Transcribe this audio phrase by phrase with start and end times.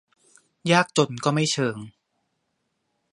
[0.71, 1.77] ยากจนก็ไม่เชิง